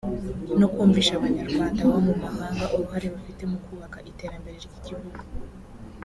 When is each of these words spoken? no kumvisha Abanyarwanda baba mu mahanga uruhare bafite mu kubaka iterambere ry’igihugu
no 0.59 0.67
kumvisha 0.73 1.13
Abanyarwanda 1.15 1.79
baba 1.87 1.99
mu 2.07 2.13
mahanga 2.23 2.65
uruhare 2.73 3.07
bafite 3.15 3.41
mu 3.51 3.57
kubaka 3.65 3.97
iterambere 4.11 4.55
ry’igihugu 4.65 5.17